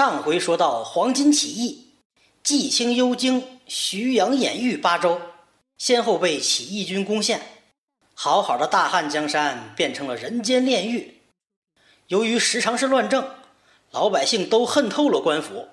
[0.00, 1.88] 上回说到黄巾起义，
[2.42, 5.20] 冀青、幽京、徐阳、兖豫八州
[5.76, 7.42] 先后被起义军攻陷，
[8.14, 11.20] 好好的大汉江山变成了人间炼狱。
[12.06, 13.28] 由于时常是乱政，
[13.90, 15.68] 老百姓都恨透了官府。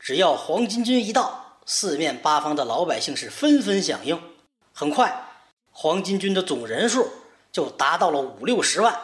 [0.00, 4.20] 只要黄巾军一到，四面八方的老百姓是纷纷响应。
[4.72, 5.28] 很快，
[5.70, 7.08] 黄巾军的总人数
[7.52, 8.98] 就达到了五六十万，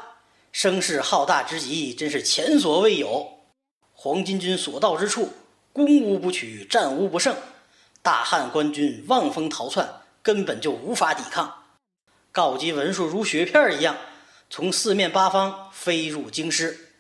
[0.51, 3.36] 声势浩大之极，真是前所未有。
[4.07, 5.33] 黄巾军所到之处，
[5.73, 7.37] 攻无不取，战无不胜。
[8.03, 11.65] 大汉官军望风逃窜，根本就无法抵抗。
[12.31, 13.97] 告急文书如雪片一样，
[14.49, 16.93] 从四面八方飞入京师。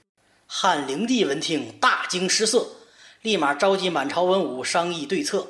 [0.48, 2.66] 汉灵帝闻听，大惊失色，
[3.22, 5.46] 立马召集满朝文武商议对策。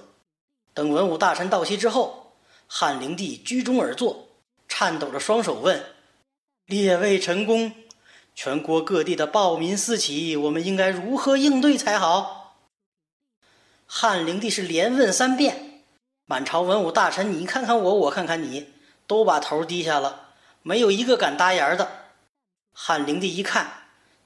[0.74, 4.28] 等文武大臣到齐之后，汉灵帝居中而坐，
[4.68, 5.82] 颤抖着双手问
[6.68, 7.72] ：“列位臣公。”
[8.36, 12.58] 全国各地的暴民四起，我们应该如何应对才好？
[13.86, 15.82] 汉灵帝是连问三遍，
[16.26, 18.66] 满朝文武大臣你看看我，我看看你，
[19.06, 21.88] 都把头低下了，没有一个敢搭言的。
[22.74, 23.72] 汉灵帝一看，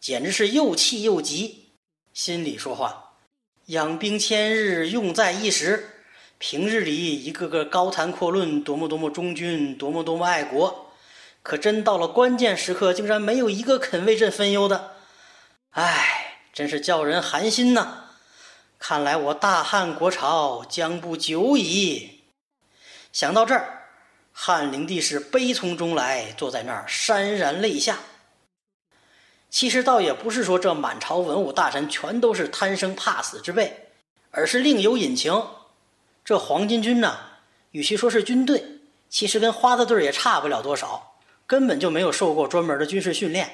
[0.01, 1.69] 简直是又气又急，
[2.12, 3.12] 心里说话：
[3.67, 5.89] 养兵千日，用在一时。
[6.39, 10.90] 平日里一个个高谈阔论，多么多么忠君，多么多么爱国。
[11.43, 14.97] 可真到了关键时刻，竟然没有一个肯为朕分忧的，
[15.71, 18.05] 唉，真是叫人寒心呐！
[18.79, 22.23] 看来我大汉国朝将不久矣。
[23.13, 23.89] 想到这儿，
[24.33, 27.99] 汉灵帝是悲从中来，坐在那儿潸然泪下。
[29.49, 33.91] 其实倒也不是说这满朝文武大臣全都是贪生怕死之辈，
[34.31, 35.47] 而是另有隐情。
[36.25, 37.19] 这黄巾军呢，
[37.73, 38.65] 与其说是军队，
[39.09, 41.09] 其实跟花子队也差不了多少。
[41.51, 43.51] 根本就没有受过专门的军事训练，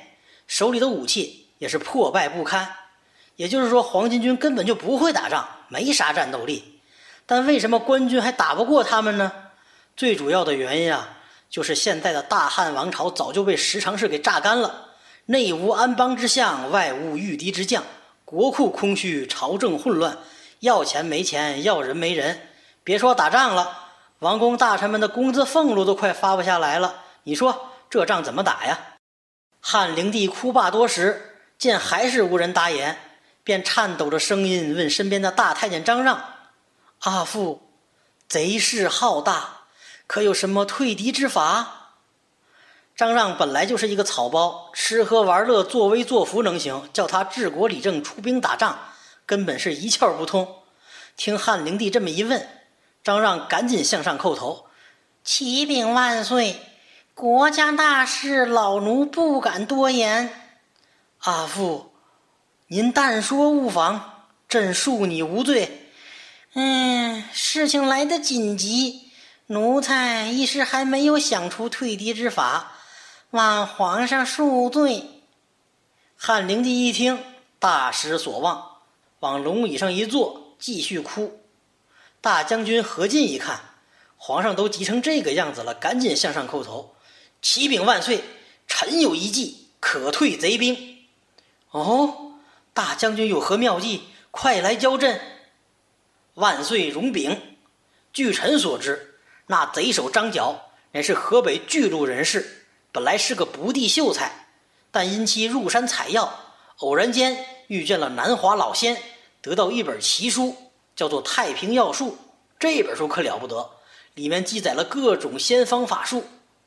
[0.47, 2.69] 手里的武器也是破败不堪。
[3.37, 6.83] 也就是说，黄巾军根本就不会打仗，没啥战斗力。
[7.25, 9.33] 但为什么官军还打不过他们呢？
[9.97, 11.09] 最主要的原因啊，
[11.49, 14.89] 就是现在的大汉王朝早就被十常侍给榨干了，
[15.25, 17.83] 内无安邦之相，外无御敌之将，
[18.27, 20.19] 国库空虚，朝政混乱，
[20.61, 22.39] 要钱没钱，要人没人。
[22.85, 23.75] 别说打仗了，
[24.19, 26.97] 王公大臣们的工资俸禄都快发不下来了。
[27.23, 27.71] 你说？
[27.89, 28.79] 这仗怎么打呀？
[29.61, 32.97] 汉灵帝哭罢多时，见还是无人答言，
[33.43, 36.23] 便颤抖着声音问身边的大太监张让
[37.03, 37.69] ：“阿父，
[38.29, 39.63] 贼势浩大，
[40.07, 41.95] 可有什么退敌之法？”
[42.97, 48.79] 张让本来就是一个草包，吃喝玩乐、作威作福能行，叫他治国理政、出兵打仗，
[49.27, 50.63] 根本是一窍不通。
[51.17, 52.49] 听汉灵帝这么一问，
[53.03, 54.67] 张让赶紧向上叩头
[55.25, 56.61] ：“启禀万岁！”
[57.17, 60.31] 国家大事，老奴不敢多言。
[61.21, 61.95] 阿父，
[62.67, 65.89] 您但说无妨，朕恕你无罪。
[66.53, 69.11] 嗯，事情来得紧急，
[69.47, 72.73] 奴才一时还没有想出退敌之法，
[73.31, 75.23] 望皇上恕罪。
[76.19, 77.19] 汉灵帝一听，
[77.59, 78.63] 大失所望，
[79.21, 81.41] 往龙椅上一坐，继续哭。
[82.21, 83.59] 大将军何进一看，
[84.19, 86.93] 皇上都急成这个样子了，赶紧向上叩头。
[87.49, 88.25] 启禀万岁，
[88.67, 90.99] 臣有一计可退贼兵。
[91.71, 92.33] 哦，
[92.75, 94.03] 大将军有何妙计？
[94.33, 95.21] 快来教朕。
[96.35, 97.57] 万岁容禀，
[98.13, 104.49] 据臣所知，那贼首张角乃是河北巨鹿人士，本来是个不第秀才，
[104.91, 109.01] 但因其入山采药，偶然间遇见了南华老仙，
[109.41, 110.57] 得到一本奇书，
[110.97, 112.11] 叫做《太平要术》。
[112.59, 113.71] 这本书可了不得，
[114.15, 116.25] 里面记载了各种仙方法术。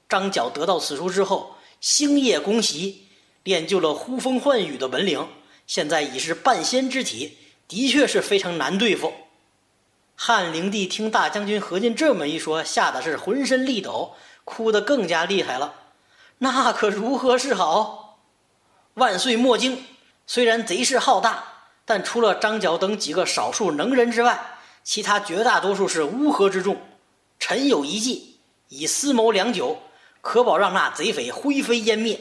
[0.10, 3.06] 张角得到此书之后，星夜攻袭，
[3.44, 5.28] 练就了呼风唤雨的本领，
[5.68, 7.38] 现在已是半仙之体，
[7.68, 9.14] 的确是非常难对付。
[10.16, 15.76] 汉灵帝听大将军何进这么一说，吓得是浑身力抖，哭得更加厉害了。
[16.40, 18.20] 那可如何是好？
[18.96, 19.86] 万岁莫惊，
[20.26, 21.44] 虽然贼势浩大，
[21.86, 26.76] 但除了张角等几个少数能人之外，其他绝大多数是乌合之众。
[27.38, 28.40] 臣有一计，
[28.70, 29.78] 已思谋良久。
[30.22, 32.20] 可保让那贼匪灰飞烟灭。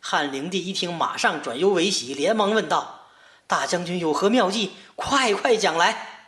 [0.00, 3.06] 汉灵帝一听，马上转忧为喜，连忙问道
[3.46, 4.72] ：“大将军有何妙计？
[4.96, 6.26] 快快讲来！”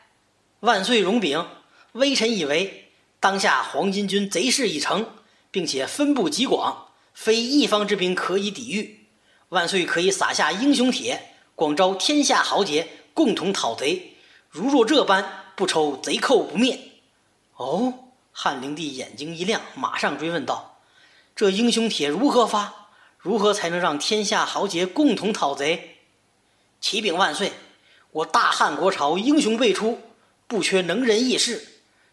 [0.61, 1.47] 万岁容禀，
[1.93, 5.07] 微臣以为，当下黄巾军贼势已成，
[5.51, 9.07] 并且分布极广，非一方之兵可以抵御。
[9.49, 14.15] 万岁可以撒下英雄帖，广招天下豪杰，共同讨贼。
[14.49, 16.79] 如若这般，不抽贼寇不灭。
[17.57, 18.04] 哦。
[18.37, 20.81] 汉灵帝眼睛一亮，马上追问道
[21.37, 22.89] ：“这英雄帖如何发？
[23.17, 25.99] 如何才能让天下豪杰共同讨贼？”
[26.81, 27.53] 启禀万岁，
[28.11, 30.01] 我大汉国朝英雄辈出，
[30.49, 31.65] 不缺能人异士，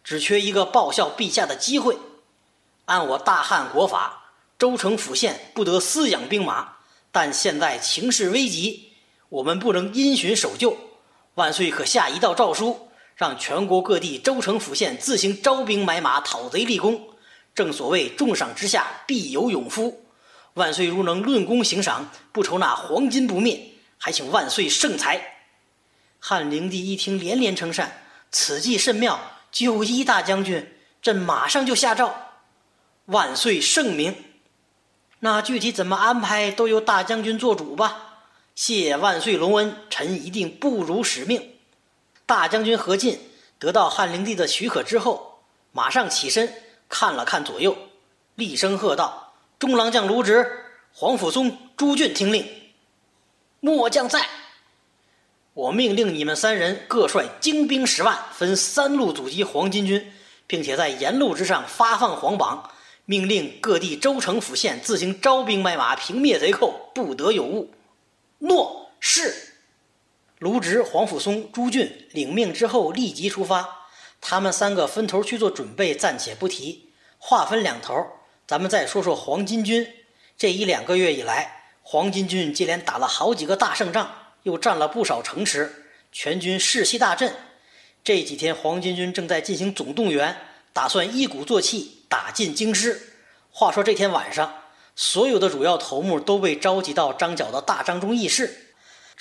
[0.03, 1.97] 只缺一个报效陛下的机会。
[2.85, 6.73] 按我大汉国法，州城府县不得私养兵马，
[7.11, 8.93] 但现在情势危急，
[9.29, 10.77] 我们不能因循守旧。
[11.33, 17.09] 万岁可下一道诏书，让全国各地州城府县自行招兵买马，讨贼立功。
[17.53, 20.05] 正所谓重赏之下必有勇夫。
[20.55, 23.59] 万岁如能论功行赏，不愁那黄金不灭，
[23.97, 25.37] 还请万岁圣裁。
[26.19, 29.19] 汉灵帝一听，连连称善，此计甚妙。
[29.51, 32.15] 九一大将军，朕马上就下诏。
[33.05, 34.15] 万岁圣明。
[35.19, 38.25] 那具体怎么安排，都由大将军做主吧。
[38.55, 41.55] 谢万岁隆恩，臣一定不辱使命。
[42.31, 43.19] 大将军何进
[43.59, 45.41] 得到汉灵帝的许可之后，
[45.73, 46.53] 马上起身
[46.87, 47.77] 看了看左右，
[48.35, 50.49] 厉声喝道：“中郎将卢植、
[50.93, 52.47] 黄甫松、朱俊，听令！
[53.59, 54.25] 末将在。
[55.53, 60.13] 我命令你们三人各率精兵十万，分三路阻击黄巾军，
[60.47, 62.71] 并且在沿路之上发放黄榜，
[63.03, 67.73] 命令各地州城府县自行招兵买马，平灭贼寇，不得有误。
[68.39, 69.50] 诺，是。
[70.41, 73.85] 卢植、黄甫松、朱俊领命之后，立即出发。
[74.19, 76.89] 他们三个分头去做准备，暂且不提。
[77.19, 77.93] 话分两头，
[78.47, 79.87] 咱们再说说黄巾军。
[80.35, 84.15] 这一两个月以来，黄巾军接连打了好几个大胜仗。
[84.41, 87.31] 又占了不少城池，全军士气大振。
[88.03, 90.35] 这几天，黄巾军正在进行总动员，
[90.73, 92.99] 打算一鼓作气打进京师。
[93.51, 94.51] 话说这天晚上，
[94.95, 98.69] 所有的主要头目都被召集到张角的大帐中议事。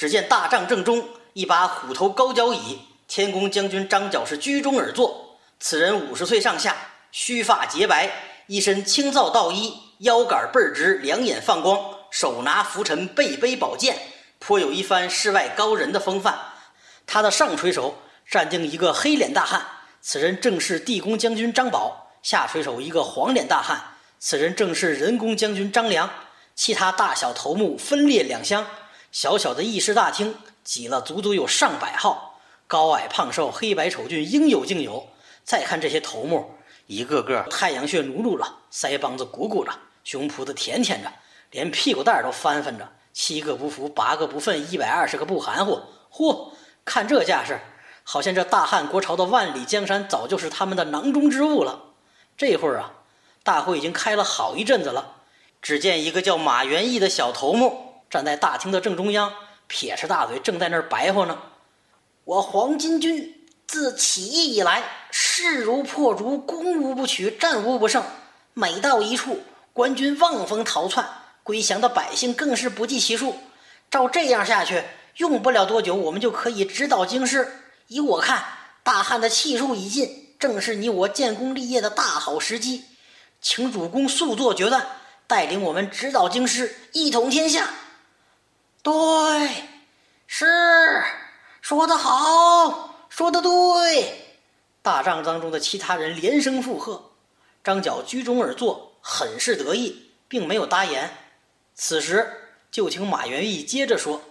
[0.01, 5.37] 只见大帐正中一把虎头高脚椅，天宫将军张角是居中而坐。
[5.59, 6.75] 此人五十岁上下，
[7.13, 8.11] 须发洁白，
[8.47, 11.79] 一身青皂道衣，腰杆倍儿直，两眼放光，
[12.11, 13.99] 手拿拂尘，背背宝剑。
[14.39, 16.41] 颇有一番世外高人的风范。
[17.07, 19.67] 他的上垂手站定一个黑脸大汉，
[20.01, 23.79] 此人正是地宫将军张宝；下垂手一个黄脸大汉，
[24.19, 26.09] 此人正是人工将军张良。
[26.55, 28.67] 其他大小头目分列两厢，
[29.13, 35.09] 小小的议事大厅挤了足足有上百号，高矮胖瘦、黑白丑俊应有尽有。
[35.43, 36.55] 再看这些头目，
[36.87, 39.73] 一个个太阳穴努努了，腮帮子鼓鼓着，
[40.05, 41.13] 胸脯子舔舔着，
[41.51, 42.89] 连屁股蛋儿都翻翻着。
[43.13, 45.81] 七个不服，八个不忿，一百二十个不含糊。
[46.13, 46.53] 嚯，
[46.85, 47.59] 看这架势，
[48.05, 51.87] 好像这大汉国朝的万里江山早就是他们的囊中之物了。
[52.37, 52.93] 这会儿啊，
[53.43, 55.17] 大会已经开了好一阵子了。
[55.61, 59.33] 只见一个叫马元义的小头目站在大厅的正中央，
[59.69, 61.39] 撇着大嘴，正在那儿白话呢。
[62.25, 68.05] 我黄巾军自起义以来，势如破竹，攻无不取，战无不胜。
[68.53, 69.41] 每到一处，
[69.73, 71.09] 官军望风逃窜。
[71.43, 73.37] 归降的百姓更是不计其数。
[73.91, 74.83] 照这样下去，
[75.17, 77.49] 用不了多久，我们就可以直捣京师。
[77.87, 78.45] 依我看，
[78.83, 82.85] 大汉的气数已尽，正是你我建功立业的大好时机。
[83.41, 84.87] 请主公速做决断，
[85.27, 87.71] 带领我们直捣京师，一统天下。
[88.83, 88.93] 对，
[90.27, 91.03] 是，
[91.61, 93.51] 说得好，说得对。
[94.81, 97.11] 大帐当中的其他人连声附和。
[97.63, 101.11] 张角居中而坐，很是得意，并没有答言。
[101.75, 102.27] 此时，
[102.71, 104.23] 就请马元义接着说：“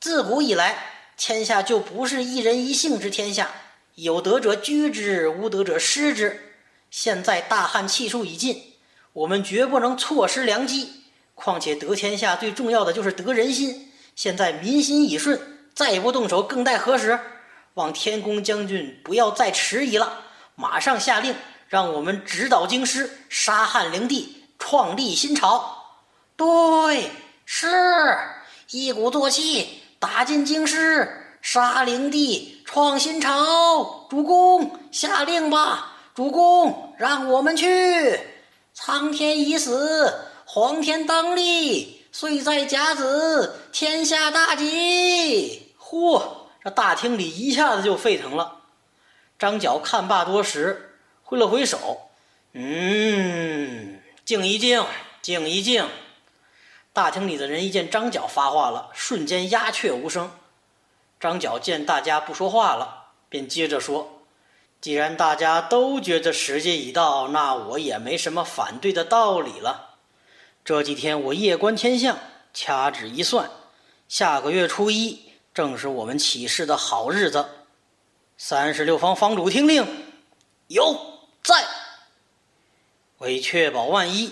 [0.00, 3.50] 自古以来，天下就不是一人一姓之天下，
[3.94, 6.54] 有德者居之，无德者失之。
[6.90, 8.74] 现在大汉气数已尽，
[9.14, 11.04] 我们绝不能错失良机。
[11.34, 13.87] 况且得天下最重要的就是得人心。
[14.18, 15.40] 现在民心已顺，
[15.76, 17.20] 再不动手，更待何时？
[17.74, 20.24] 望天公将军不要再迟疑了，
[20.56, 21.36] 马上下令，
[21.68, 25.84] 让我们直捣京师，杀汉灵帝，创立新朝。”
[26.34, 27.12] 对，
[27.46, 27.68] 是
[28.72, 31.08] 一鼓作气打进京师，
[31.40, 34.08] 杀灵帝，创新朝。
[34.10, 38.18] 主公下令吧，主公让我们去。
[38.74, 40.12] 苍天已死，
[40.44, 45.72] 黄天当立，岁在甲子，天下大吉。
[45.78, 46.20] 嚯，
[46.64, 48.62] 这大厅里一下子就沸腾了。
[49.38, 52.08] 张角看罢多时，挥了挥手，
[52.54, 54.84] 嗯，静一静，
[55.22, 55.86] 静一静。
[56.92, 60.32] 大厅里的人一见张角发话了，瞬间鸦雀无声。
[61.20, 64.24] 张角见大家不说话了，便接着说
[64.82, 69.87] ：“既然大家都觉得时机已到，那我也没什么反对的道理了。
[70.68, 72.18] 这几天我夜观天象，
[72.52, 73.50] 掐指一算，
[74.06, 75.18] 下个月初一
[75.54, 77.42] 正是我们起事的好日子。
[78.36, 79.86] 三十六方方主听令，
[80.66, 80.94] 有
[81.42, 81.64] 在。
[83.16, 84.30] 为确保万一。”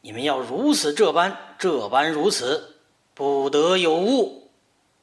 [0.00, 2.78] 你们要如此这般，这般如此，
[3.12, 4.50] 不得有误。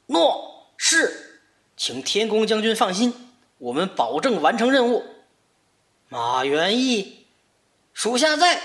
[0.06, 1.44] 诺，是。
[1.76, 5.04] 请天公将军放心，我们保证完成任务。”
[6.10, 7.24] 马元义，
[7.92, 8.60] 属下在。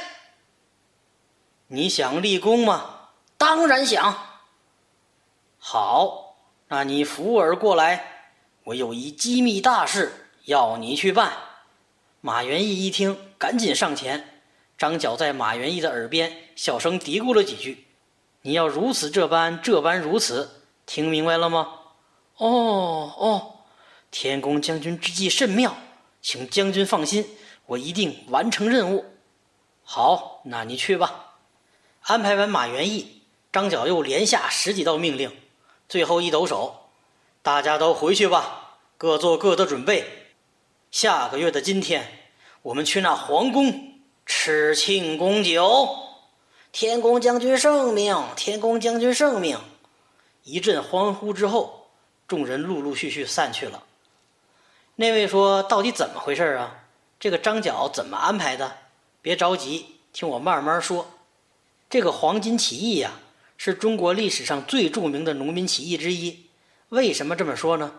[1.74, 3.08] 你想立功吗？
[3.38, 4.14] 当然想。
[5.58, 6.36] 好，
[6.68, 8.26] 那你扶耳过来，
[8.66, 11.32] 我有一机密大事要你去办。
[12.20, 14.42] 马元义一听，赶紧上前。
[14.78, 17.88] 张角在马元义的耳边小声嘀咕了几句
[18.44, 21.74] ：“你要如此这般，这般如此，听明白了吗
[22.36, 23.54] ？”“哦哦，
[24.12, 25.74] 天公将军之计甚妙。”
[26.22, 27.26] 请将军放心，
[27.66, 29.06] 我一定完成任务。
[29.84, 31.31] 好，那你去吧。
[32.02, 33.22] 安排完马元义，
[33.54, 35.32] 张角又连下十几道命令，
[35.88, 36.90] 最后一抖手，
[37.44, 40.34] 大家都回去吧，各做各的准备。
[40.90, 42.26] 下个月的今天，
[42.64, 43.94] 我们去那皇宫
[44.26, 45.88] 吃庆功酒。
[46.72, 48.18] 天公将军圣命！
[48.36, 49.60] 天公将军圣命！
[50.44, 51.88] 一阵欢呼之后，
[52.28, 53.84] 众人陆陆续续散去了。
[54.96, 56.86] 那位说：“到底怎么回事啊？
[57.20, 58.78] 这个张角怎么安排的？
[59.22, 61.06] 别着急，听我慢慢说。
[61.92, 63.20] 这个黄巾起义呀，
[63.58, 66.46] 是中国历史上最著名的农民起义之一。
[66.88, 67.94] 为什么这么说呢？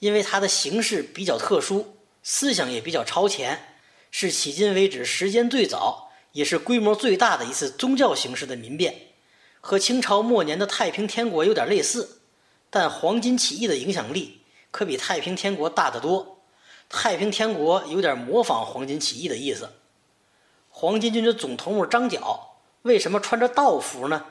[0.00, 3.76] 因为它的形式比较特殊，思想也比较超前，
[4.10, 8.96] 是迄今为止时间最早，也是规模最大的一次宗教形式的民变。
[9.60, 12.22] 和清朝末年的太平天国有点类似，
[12.68, 14.40] 但黄巾起义的影响力
[14.72, 16.42] 可比太平天国大得多。”
[16.90, 19.70] 太平天国有点模仿黄巾起义的意思。
[20.68, 22.45] 黄巾军的总头目张角
[22.86, 24.24] 为什么穿着道服呢？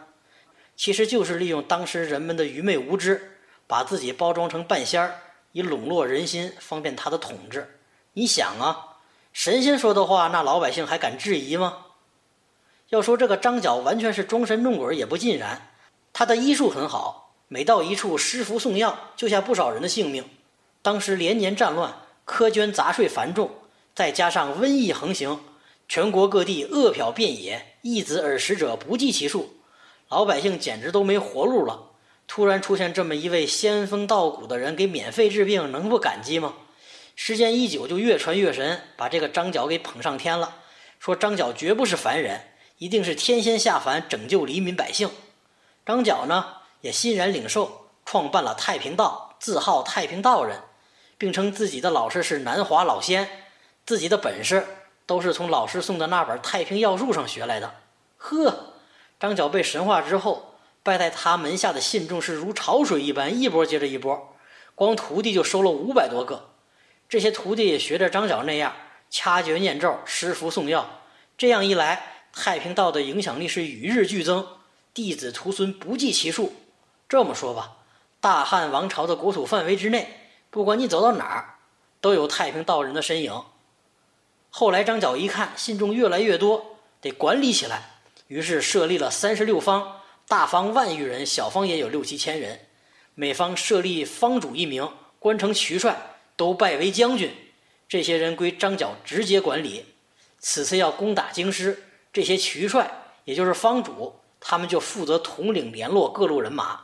[0.77, 5.19] 其实就是利用当时人们的愚昧无知，把自己包装成半仙儿，
[5.51, 7.79] 以笼络人心，方便他的统治。
[8.13, 8.95] 你想啊，
[9.33, 11.79] 神仙说的话，那老百姓还敢质疑吗？
[12.89, 15.69] 要说这个张角完全是装神弄鬼，也不尽然。
[16.13, 20.23] 他的医术很好，每到一处施符送药，救下不少人的性命。
[20.81, 21.93] 当时连年战乱。
[22.25, 23.51] 苛捐杂税繁重，
[23.93, 25.39] 再加上瘟疫横行，
[25.87, 29.57] 全国各地饿殍遍野，易子而食者不计其数，
[30.09, 31.91] 老百姓简直都没活路了。
[32.25, 36.55] 突然出现这么一位仙风道骨的人给免费治病，能不感激吗？
[37.15, 40.55] 时间一久，就越传越神，把这个张角给捧上天了。
[40.97, 42.41] 说张角绝不是凡人，
[42.79, 45.07] 一定是天仙下凡拯救黎民百姓。
[45.85, 50.59] 张角呢，也欣然领受，创办了太平道，自号太平道人。
[51.19, 53.29] 并称自己的老师是南华老仙，
[53.85, 54.65] 自己的本事
[55.05, 57.75] 都是从老师送的那本《太平要术》上学来的。
[58.17, 58.73] 呵，
[59.19, 64.35] 张角被神化之后，拜在他门下的信众是如潮水一般，一波接着一波，
[64.73, 66.49] 光徒弟就收了五百多个。
[67.07, 68.73] 这些徒弟也学着张角那样
[69.09, 71.01] 掐诀念咒、施符送药，
[71.37, 74.47] 这样一来，太平道的影响力是与日俱增，
[74.93, 76.53] 弟子徒孙不计其数。
[77.07, 77.77] 这么说吧，
[78.19, 80.21] 大汉王朝的国土范围之内。
[80.49, 81.55] 不管你走到哪儿，
[82.01, 83.43] 都有太平道人的身影。
[84.57, 92.61] 后来张角一看信众越来越多，得管理起来，于是设立了三十六方，大方万余人，小方也有六七千人。
[93.15, 97.29] 每方设立方主一名，官称渠帅，都拜为将军。
[97.89, 99.83] 这些人归张角直接管理。
[100.39, 101.83] 此次要攻打京师，
[102.13, 102.89] 这些渠帅
[103.25, 106.79] 也就是方主，他们就负责统领联络各路人马。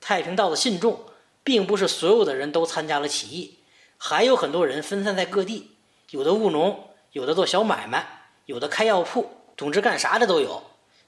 [0.00, 1.04] 太平道的信众。
[1.44, 3.58] 并不是所有的人都参加了起义，
[3.96, 5.76] 还有很多人分散在各地，
[6.10, 8.06] 有的务农，有的做小买卖，
[8.44, 10.62] 有的开药铺，总之干啥的都有。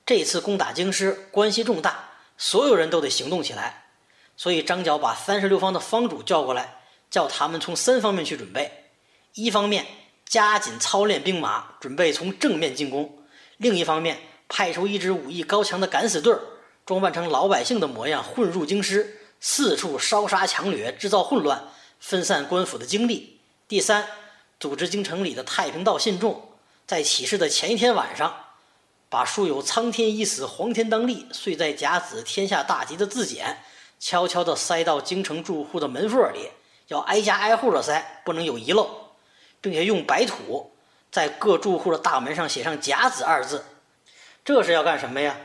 [0.06, 3.90] 这次攻打京师，关系重大，所有人都得行动起来。
[4.34, 6.78] 所以张角把三十六方的方主叫过来，
[7.10, 8.84] 叫他们从三方面去准备：
[9.34, 9.84] 一方面
[10.24, 13.04] 加紧操练兵马，准备从正面进攻；
[13.58, 16.40] 另一方面派出一支武艺高强的敢死队儿，
[16.86, 19.18] 装扮成老百姓的模样，混入京师。
[19.40, 21.68] 四处烧杀抢掠，制造混乱，
[22.00, 23.42] 分散官府的精力。
[23.68, 24.08] 第三，
[24.60, 26.50] 组织京城里的太平道信众，
[26.86, 28.34] 在起事的前一天晚上，
[29.08, 33.58] 把书有“苍天已死，黄天当立，岁在甲子，天下大吉”的字简，
[34.00, 36.50] 悄悄地塞到京城住户的门缝里，
[36.88, 39.12] 要挨家挨户的塞，不能有遗漏，
[39.60, 40.72] 并且用白土
[41.12, 43.64] 在各住户的大门上写上“甲子”二字。
[44.44, 45.36] 这是要干什么呀？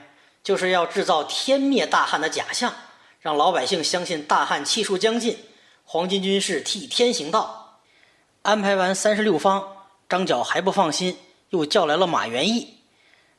[0.43, 2.73] 就是要制造天灭大汉的假象。
[3.21, 5.37] 让老百姓相信大汉气数将尽，
[5.85, 7.62] 黄巾军是替天行道。
[8.43, 9.65] 安排完三十六方，
[10.09, 11.17] 张角还不放心，
[11.51, 12.77] 又叫来了马元义，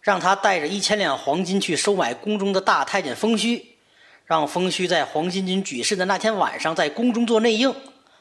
[0.00, 3.76] 让他带着一千两黄金去收买宫中的大太监封须，
[4.24, 7.74] 让封须在黄巾军举事的那天晚上在宫中做内应。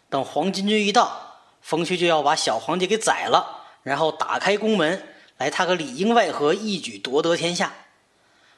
[0.09, 5.01] 等黄巾军一到，封须就要把小皇帝给宰了，然后打开宫门
[5.37, 7.71] 来，他个里应外合，一举夺得天下。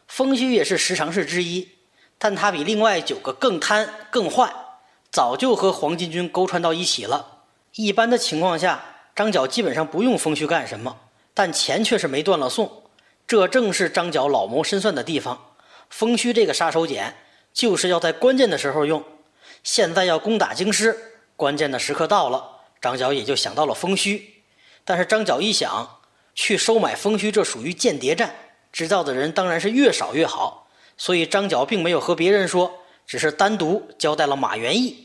[0.07, 1.69] 封须也是十常侍之一。
[2.17, 4.51] 但他比另外九个更贪更坏，
[5.11, 7.33] 早就和黄巾军勾串到一起了。
[7.75, 10.95] 一般的情况下，张角基本上不用封虚干什么，
[11.33, 12.83] 但钱却是没断了送。
[13.27, 15.55] 这正是张角老谋深算的地方。
[15.89, 17.11] 封虚这个杀手锏，
[17.53, 19.03] 就是要在关键的时候用。
[19.61, 20.97] 现在要攻打京师，
[21.35, 24.43] 关键的时刻到了，张角也就想到了封虚。
[24.85, 25.99] 但是张角一想，
[26.33, 28.33] 去收买封虚，这属于间谍战，
[28.71, 30.69] 知道的人当然是越少越好。
[30.95, 32.73] 所以张角并没有和别人说，
[33.05, 35.04] 只是单独交代了马元义。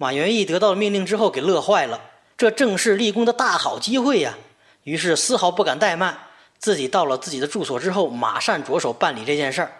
[0.00, 2.00] 马元义得到了命令之后，给乐坏了，
[2.36, 4.38] 这正是立功的大好机会呀！
[4.84, 6.16] 于是丝毫不敢怠慢，
[6.60, 9.72] 自己到了自己的住所之后，马上着手办理这件事儿。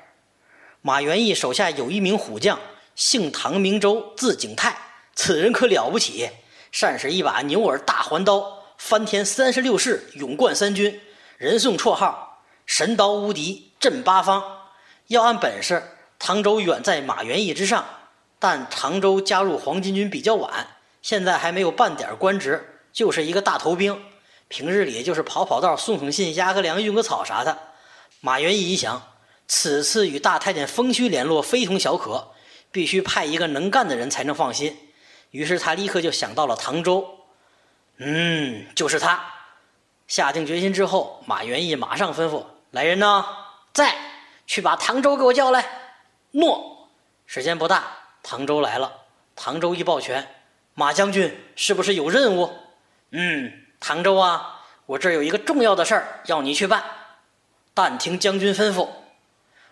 [0.82, 2.58] 马元义手下有一名虎将，
[2.96, 4.76] 姓唐名周，字景泰，
[5.14, 6.28] 此人可了不起，
[6.72, 8.44] 善使一把牛耳大环刀，
[8.76, 11.00] 翻天三十六式，勇冠三军，
[11.36, 14.42] 人送绰号“神刀无敌，镇八方”。
[15.06, 15.80] 要按本事，
[16.18, 17.86] 唐周远在马元义之上。
[18.38, 20.66] 但常州加入黄巾军比较晚，
[21.02, 24.00] 现在还没有半点官职，就是一个大头兵。
[24.48, 27.58] 平日里就是跑跑道、送送信、压个粮、运个草啥的。
[28.20, 29.02] 马元义一想，
[29.46, 32.32] 此次与大太监封虚联络非同小可，
[32.70, 34.76] 必须派一个能干的人才能放心。
[35.32, 37.06] 于是他立刻就想到了唐州。
[37.98, 39.22] 嗯，就是他。
[40.06, 42.42] 下定决心之后，马元义马上吩咐
[42.72, 43.26] ：“来人呐，
[43.74, 43.94] 在，
[44.46, 45.66] 去把唐州给我叫来。”
[46.32, 46.88] 诺。
[47.26, 47.97] 时间不大。
[48.22, 48.92] 唐州来了，
[49.34, 50.26] 唐州一抱拳
[50.74, 52.52] ：“马将军是不是有任务
[53.12, 56.84] ？”“嗯，唐州啊，我这儿有一个重要的事儿要你去办。
[57.72, 58.88] ”“但听将军吩咐。”“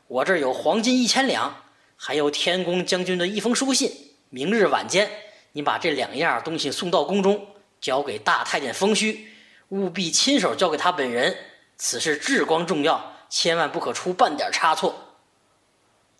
[0.08, 1.54] 我这儿有黄金一千两，
[1.96, 3.92] 还有天宫将军的一封书信。
[4.30, 5.10] 明日晚间，
[5.52, 7.46] 你把这两样东西送到宫中，
[7.80, 9.30] 交给大太监封虚，
[9.68, 11.36] 务必亲手交给他本人。
[11.76, 14.94] 此事至关重要，千万不可出半点差错。”“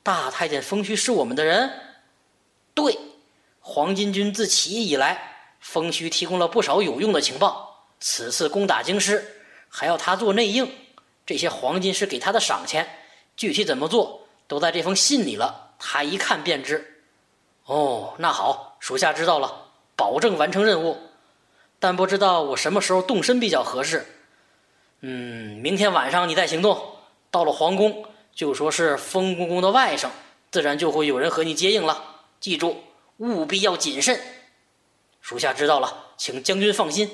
[0.03, 1.71] 大太监封虚是我们的人。”
[2.77, 2.99] 对，
[3.59, 7.89] 黄巾军自起义以来，封虚提供了不少有用的情报。
[8.01, 9.25] 此次攻打京师，
[9.71, 10.71] 还要他做内应，
[11.25, 12.87] 这些黄金是给他的赏钱。
[13.35, 17.03] 具体怎么做，都在这封信里了，他一看便知。
[17.65, 20.99] 哦，那好，属下知道了，保证完成任务。
[21.79, 24.07] 但不知道我什么时候动身比较合适。
[25.01, 26.79] 嗯，明天晚上你再行动，
[27.31, 30.09] 到了皇宫就说是封公公的外甥，
[30.51, 32.16] 自然就会有人和你接应了。
[32.41, 32.83] 记住，
[33.17, 34.21] 务必要谨慎。
[35.21, 37.11] 属下知道了，请将军放心。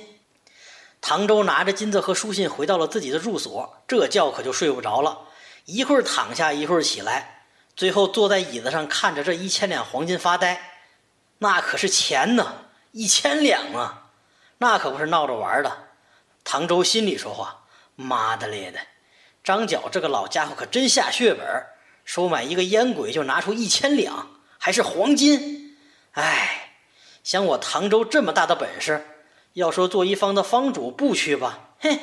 [1.00, 5.20] 唐周拿着金子和书信回到了自己的住所，这觉可就睡不着了。
[5.64, 10.80] 一会儿躺下，一会儿起来，最后坐在椅子上看着这一千两黄金发呆。
[11.38, 14.10] 那可是钱呢，一千两啊，
[14.58, 15.88] 那可不是闹着玩的。
[16.44, 17.64] 唐周心里说话
[17.96, 18.78] ：“妈的咧的，
[19.42, 21.46] 张角这个老家伙可真下血本，
[22.04, 24.28] 收买一个烟鬼就拿出一千两。”
[24.64, 25.76] 还是黄金，
[26.12, 26.70] 哎，
[27.24, 29.04] 想我唐州这么大的本事，
[29.54, 31.74] 要说做一方的方主不屈吧？
[31.80, 31.98] 嘿，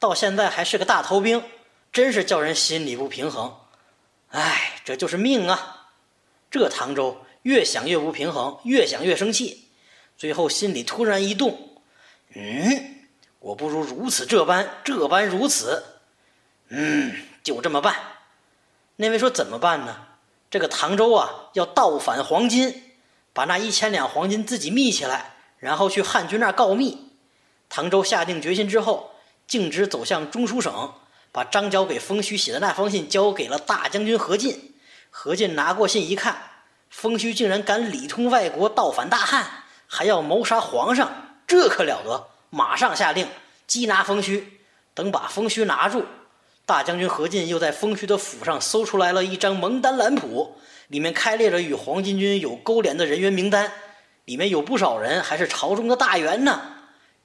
[0.00, 1.44] 到现在还是个大头兵，
[1.92, 3.56] 真是叫人心里不平衡。
[4.30, 5.90] 哎，这就是命啊！
[6.50, 9.68] 这唐州越想越不平衡，越想越生气，
[10.18, 11.56] 最后心里突然一动，
[12.34, 12.96] 嗯，
[13.38, 15.84] 我不如如此这般，这般如此，
[16.70, 17.94] 嗯，就这么办。
[18.96, 20.04] 那位说怎么办呢？
[20.56, 22.82] 这个唐州啊，要盗反黄金，
[23.34, 27.12] 把那一千两黄金自己密起来，然后去汉军那儿告密。
[27.68, 29.10] 唐州下定决心之后，
[29.46, 30.94] 径直走向中书省，
[31.30, 34.74] 把张角给封虚写的那封信交给了大将军何进。
[35.10, 36.38] 何进拿过信一看，
[36.88, 42.28] 封虚竟然敢里通外国盗反大汉，还要谋杀皇上，这可了得！
[42.48, 43.28] 马上下令
[43.68, 44.62] 缉拿封虚，
[44.94, 46.06] 等把封虚拿住。
[46.66, 50.56] 大将军何进又在封虚的府上搜出来了一张蒙丹蓝谱，
[50.88, 53.72] 里面开列着与黄巾军有勾连的人员名单，
[54.24, 56.60] 里面有不少人还是朝中的大员呢。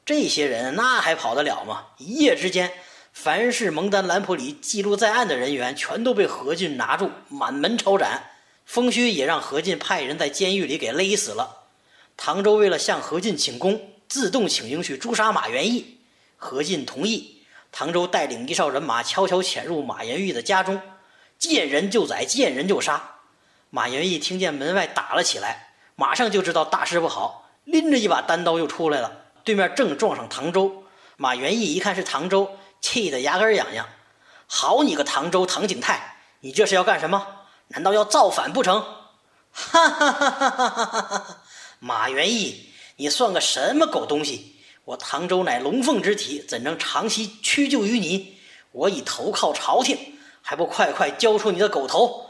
[0.05, 1.87] 这些人那还跑得了吗？
[1.97, 2.71] 一夜之间，
[3.13, 8.21] 凡是蒙丹蓝谱里记录在案的人员，全都被何进拿住，满门抄斩。
[8.67, 11.63] 封虚也让何进派人在监狱里给勒死了。
[12.15, 15.97] 唐周为了向何进请功，自动请缨去诛杀马元义，
[16.37, 17.40] 何进同意。
[17.71, 20.81] 唐周带领一哨人马悄悄潜入马元玉的家中，
[21.39, 23.01] 见人就宰，见人就杀。
[23.69, 29.11] 马元玉听见门外打了起来，马上就知道大事不好，拎着一把单刀又出来了。
[29.43, 30.83] 对面正撞上唐周，
[31.15, 33.87] 马元义一看是唐周，气得牙根痒痒。
[34.45, 37.25] 好你个唐周唐景泰，你这是要干什么？
[37.69, 38.83] 难道要造反不成？
[39.53, 41.37] 哈哈哈哈哈哈！
[41.79, 44.60] 马元义，你算个什么狗东西？
[44.91, 48.35] 我唐州乃龙凤之体，怎能长期屈就于你？
[48.73, 49.97] 我已投靠朝廷，
[50.41, 52.25] 还不快快交出你的狗头！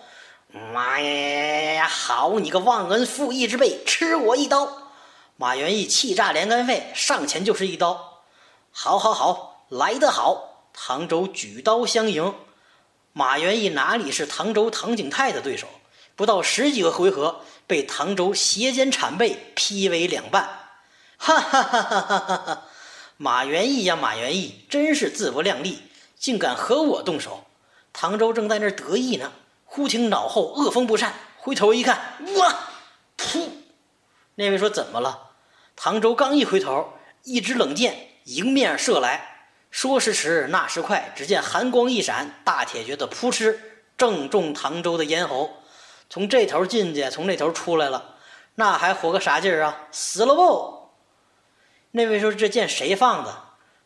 [0.71, 1.87] 妈呀呀呀呀！
[1.87, 4.91] 好你个忘恩负义之辈，吃我一刀！
[5.37, 8.21] 马元义气炸连肝肺，上前就是一刀。
[8.69, 10.67] 好，好，好，来得好！
[10.71, 12.31] 唐周举刀相迎。
[13.11, 15.67] 马元义哪里是唐周唐景泰的对手？
[16.15, 20.59] 不到十几个回合，被唐周斜肩铲背，劈为两半。
[21.23, 22.63] 哈哈哈哈哈哈！
[23.17, 25.79] 马元义呀，马元义，真是自不量力，
[26.17, 27.45] 竟敢和我动手！
[27.93, 29.31] 唐周正在那儿得意呢，
[29.63, 32.55] 忽听脑后恶风不善，回头一看，哇！
[33.19, 33.49] 噗！
[34.33, 35.29] 那位说怎么了？
[35.75, 39.45] 唐周刚一回头，一支冷箭迎面射来。
[39.69, 43.55] 说时迟，那时快，只见寒光一闪，大铁橛子扑哧
[43.95, 45.51] 正中唐周的咽喉。
[46.09, 48.15] 从这头进去，从那头出来了，
[48.55, 49.81] 那还活个啥劲儿啊？
[49.91, 50.80] 死了不？
[51.91, 53.35] 那位说：“这箭谁放的？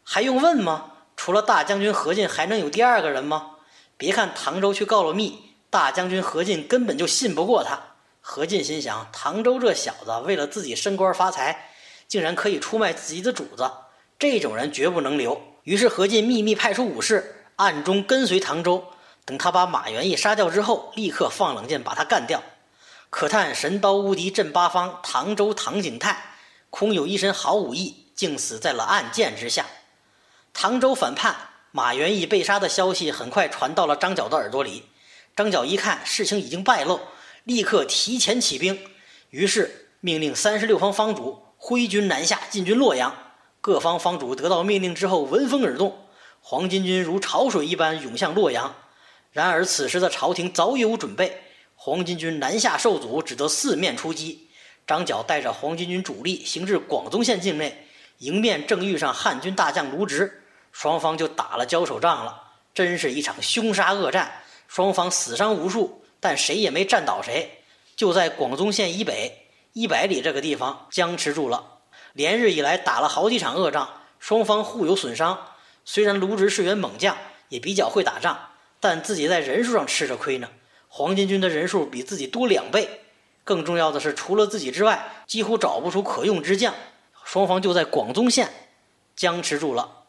[0.03, 0.91] 还用问吗？
[1.17, 3.51] 除了大将军何进，还能有第二个人吗？”
[3.97, 5.39] 别看唐周去告了密，
[5.69, 7.79] 大将军何进根本就信不过他。
[8.21, 11.71] 何进心想：唐周这小子为了自己升官发财，
[12.07, 13.71] 竟然可以出卖自己的主子，
[14.19, 15.41] 这种人绝不能留。
[15.63, 18.85] 于是何进秘密派出武士，暗中跟随唐周。
[19.25, 22.43] 等他把马元义杀掉之后，立刻放冷箭把他干掉。
[23.09, 26.34] 可叹神刀无敌震八方，唐周唐景泰
[26.77, 29.65] 空有一身好武艺，竟死在了暗箭之下。
[30.51, 31.33] 唐州反叛，
[31.71, 34.83] 马元义被杀的消息很快传到了张角的耳朵里。
[35.37, 36.99] 张角一看事情已经败露，
[37.45, 38.77] 立刻提前起兵，
[39.29, 43.15] 于是命令三十六方方主挥军南下，进军洛阳。
[43.61, 45.97] 各方方主得到命令之后，闻风而动，
[46.41, 48.75] 黄巾军如潮水一般涌向洛阳。
[49.31, 51.41] 然而此时的朝廷早有准备，
[51.75, 54.49] 黄巾军南下受阻，只得四面出击。
[54.87, 57.87] 张角带着黄巾军主力行至广宗县境内，
[58.19, 62.43] 迎面正遇上汉军大将卢植，双方就打了交手仗了。
[62.73, 64.31] 真是一场凶杀恶战，
[64.67, 67.59] 双方死伤无数，但谁也没战倒谁。
[67.95, 71.79] 就在广宗县以北一百里这个地方僵持住了，
[72.13, 75.47] 连日以来打了好几场恶仗，双方互有损伤。
[75.85, 77.17] 虽然卢植是员猛将，
[77.49, 78.49] 也比较会打仗。
[78.81, 80.49] 但自己在人数上吃着亏呢，
[80.89, 83.04] 黄巾军的人数比自己多两倍，
[83.45, 86.73] 更重要的是，除了自己之外，几乎找不出可用之将。
[87.23, 88.49] 双方就在广宗县
[89.15, 90.03] 僵持住了。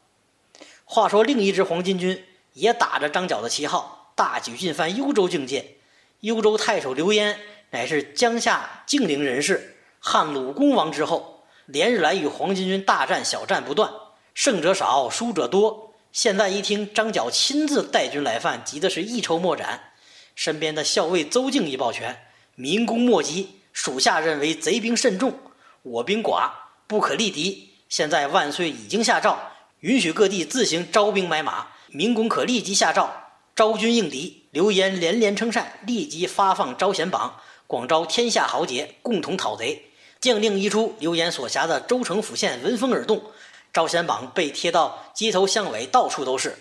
[0.85, 5.77] 话说，另一支黄巾军也打着张角的旗号，大举进犯幽州境界。
[6.21, 7.39] 幽州太守刘焉
[7.71, 13.93] 乃是江夏靖陵人士，汉鲁公王之后，连日来与黄巾军大战小战不断，
[14.33, 15.95] 胜者少，输者多。
[16.11, 19.93] 现在一听张角亲自带军来犯，急的是一筹莫展。
[20.35, 22.25] 身边的校尉邹靖一抱拳
[22.59, 25.39] ：“民公莫急，属下认为贼兵甚众，
[25.83, 26.51] 我兵寡，
[26.87, 27.69] 不可力敌。
[27.91, 29.39] 现在万岁已经下诏，
[29.81, 33.15] 允许各地自行招兵买马，民公可立即下诏
[33.55, 39.91] 招军应敌。”刘焉连连称善，立即发放招贤榜，广招天下豪杰，共同讨贼。
[40.19, 43.23] 将令一出，刘焉所辖的州城府县闻风而动。
[43.71, 46.57] 招贤榜被贴到街头巷尾，到处都是。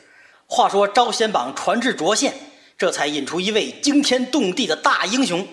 [0.46, 2.34] 话说招贤榜传至涿县，
[2.78, 5.48] 这才引出一位惊天动地的大英雄。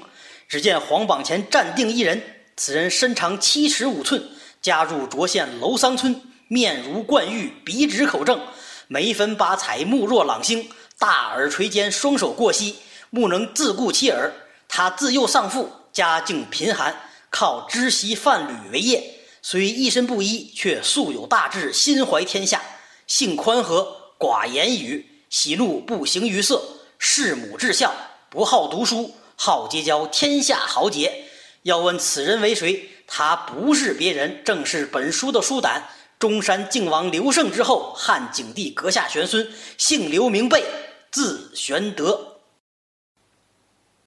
[0.53, 2.23] 只见皇榜前站定一人，
[2.59, 4.23] 此人身长七尺五寸，
[4.61, 8.38] 家住涿县楼桑村，面如冠玉，鼻直口正，
[8.87, 12.77] 眉分八彩，目若朗星，大耳垂肩，双手过膝，
[13.09, 14.31] 目能自顾其耳。
[14.69, 19.21] 他自幼丧父，家境贫寒，靠织席贩履为业。
[19.41, 22.61] 虽一身布衣，却素有大志，心怀天下。
[23.07, 26.62] 性宽和，寡言语，喜怒不形于色。
[26.99, 27.95] 弑母至孝，
[28.29, 31.25] 不好读书，好结交天下豪杰。
[31.65, 32.89] 要问此人为谁？
[33.09, 35.89] 他不是别人，正是本书的书胆——
[36.21, 40.63] 中山靖王刘胜之后，汉景帝阁下玄孙，姓刘名备，
[41.11, 42.32] 字玄德。